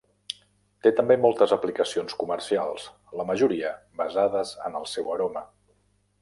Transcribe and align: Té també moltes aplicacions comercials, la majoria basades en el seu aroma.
Té 0.85 0.91
també 0.99 1.17
moltes 1.25 1.53
aplicacions 1.57 2.15
comercials, 2.23 2.87
la 3.21 3.27
majoria 3.33 3.75
basades 4.01 4.55
en 4.71 4.81
el 4.81 4.89
seu 4.95 5.15
aroma. 5.19 5.47